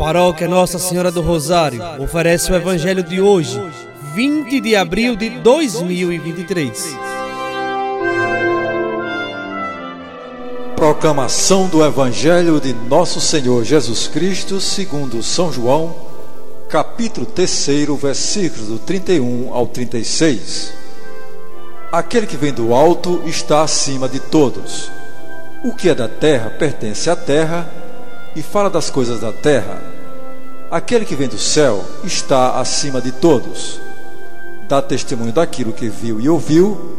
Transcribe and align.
paróquia 0.00 0.48
Nossa 0.48 0.78
Senhora 0.78 1.12
do 1.12 1.20
Rosário 1.20 1.82
oferece 1.98 2.50
o 2.50 2.54
Evangelho 2.54 3.02
de 3.02 3.20
hoje, 3.20 3.62
20 4.14 4.58
de 4.58 4.74
abril 4.74 5.14
de 5.14 5.28
2023. 5.28 6.96
Proclamação 10.74 11.68
do 11.68 11.84
Evangelho 11.84 12.58
de 12.58 12.72
Nosso 12.72 13.20
Senhor 13.20 13.62
Jesus 13.62 14.08
Cristo, 14.08 14.58
segundo 14.58 15.22
São 15.22 15.52
João, 15.52 15.94
capítulo 16.70 17.26
3, 17.26 17.66
versículos 18.00 18.68
do 18.68 18.78
31 18.78 19.52
ao 19.52 19.66
36. 19.66 20.72
Aquele 21.92 22.26
que 22.26 22.38
vem 22.38 22.54
do 22.54 22.72
alto 22.72 23.22
está 23.26 23.60
acima 23.60 24.08
de 24.08 24.18
todos. 24.18 24.90
O 25.62 25.74
que 25.74 25.90
é 25.90 25.94
da 25.94 26.08
terra 26.08 26.48
pertence 26.48 27.10
à 27.10 27.14
terra 27.14 27.79
e 28.40 28.42
fala 28.42 28.70
das 28.70 28.88
coisas 28.88 29.20
da 29.20 29.30
terra. 29.30 29.82
Aquele 30.70 31.04
que 31.04 31.14
vem 31.14 31.28
do 31.28 31.36
céu 31.38 31.84
está 32.02 32.58
acima 32.58 32.98
de 32.98 33.12
todos. 33.12 33.78
Dá 34.66 34.80
testemunho 34.80 35.30
daquilo 35.30 35.74
que 35.74 35.90
viu 35.90 36.18
e 36.18 36.26
ouviu, 36.26 36.96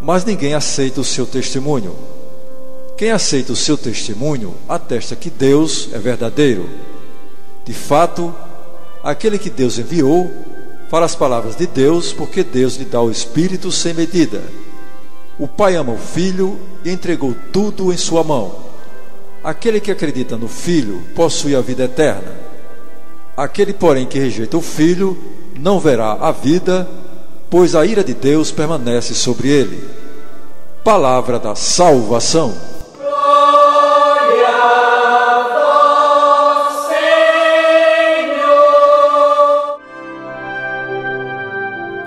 mas 0.00 0.24
ninguém 0.24 0.54
aceita 0.54 1.00
o 1.00 1.04
seu 1.04 1.26
testemunho. 1.26 1.96
Quem 2.96 3.10
aceita 3.10 3.52
o 3.52 3.56
seu 3.56 3.76
testemunho 3.76 4.54
atesta 4.68 5.16
que 5.16 5.30
Deus 5.30 5.88
é 5.92 5.98
verdadeiro. 5.98 6.70
De 7.64 7.74
fato, 7.74 8.32
aquele 9.02 9.36
que 9.36 9.50
Deus 9.50 9.78
enviou 9.80 10.30
fala 10.88 11.06
as 11.06 11.16
palavras 11.16 11.56
de 11.56 11.66
Deus, 11.66 12.12
porque 12.12 12.44
Deus 12.44 12.76
lhe 12.76 12.84
dá 12.84 13.02
o 13.02 13.10
Espírito 13.10 13.72
sem 13.72 13.92
medida. 13.92 14.40
O 15.40 15.48
Pai 15.48 15.74
ama 15.74 15.92
o 15.92 15.98
Filho 15.98 16.56
e 16.84 16.90
entregou 16.92 17.34
tudo 17.52 17.92
em 17.92 17.96
sua 17.96 18.22
mão. 18.22 18.73
Aquele 19.44 19.78
que 19.78 19.90
acredita 19.90 20.38
no 20.38 20.48
Filho 20.48 21.02
possui 21.14 21.54
a 21.54 21.60
vida 21.60 21.84
eterna. 21.84 22.32
Aquele, 23.36 23.74
porém, 23.74 24.06
que 24.06 24.18
rejeita 24.18 24.56
o 24.56 24.62
Filho 24.62 25.22
não 25.60 25.78
verá 25.78 26.14
a 26.14 26.32
vida, 26.32 26.88
pois 27.50 27.74
a 27.74 27.84
ira 27.84 28.02
de 28.02 28.14
Deus 28.14 28.50
permanece 28.50 29.14
sobre 29.14 29.48
ele. 29.48 29.86
Palavra 30.82 31.38
da 31.38 31.54
salvação. 31.54 32.54
Glória 32.96 34.48
a 34.48 35.42
vós, 36.56 36.86
Senhor. 38.06 38.46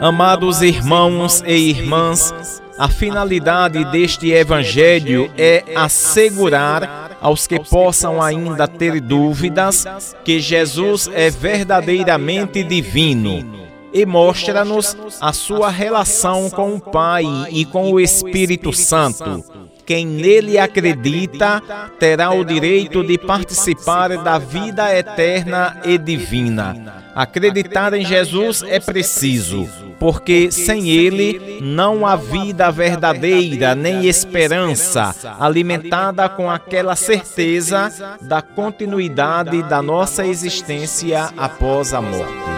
Amados 0.01 0.63
irmãos 0.63 1.43
e 1.45 1.69
irmãs, 1.69 2.33
a 2.79 2.89
finalidade 2.89 3.85
deste 3.91 4.31
evangelho 4.31 5.31
é 5.37 5.63
assegurar 5.75 7.07
aos 7.21 7.47
que 7.47 7.59
possam 7.59 8.21
ainda 8.21 8.67
ter 8.67 8.99
dúvidas 9.01 10.15
que 10.23 10.39
Jesus 10.39 11.09
é 11.13 11.29
verdadeiramente 11.29 12.63
divino. 12.63 13.67
e 13.93 14.05
mostra-nos 14.05 14.95
a 15.21 15.31
sua 15.33 15.69
relação 15.69 16.49
com 16.49 16.75
o 16.75 16.79
Pai 16.79 17.23
e 17.49 17.65
com 17.65 17.91
o 17.91 17.99
Espírito 17.99 18.71
Santo. 18.73 19.43
Quem 19.87 20.05
nele 20.05 20.59
acredita 20.59 21.63
terá 21.97 22.29
o 22.31 22.43
direito 22.43 23.01
de 23.05 23.17
participar 23.17 24.17
da 24.21 24.37
vida 24.37 24.93
eterna 24.93 25.79
e 25.85 25.97
divina. 25.97 27.05
Acreditar 27.15 27.93
em 27.93 28.03
Jesus 28.05 28.65
é 28.67 28.81
preciso, 28.81 29.65
porque 29.97 30.51
sem 30.51 30.89
ele 30.89 31.59
não 31.61 32.05
há 32.05 32.17
vida 32.17 32.69
verdadeira 32.69 33.73
nem 33.73 34.05
esperança, 34.05 35.15
alimentada 35.39 36.27
com 36.27 36.51
aquela 36.51 36.97
certeza 36.97 37.89
da 38.19 38.41
continuidade 38.41 39.63
da 39.63 39.81
nossa 39.81 40.27
existência 40.27 41.29
após 41.37 41.93
a 41.93 42.01
morte. 42.01 42.56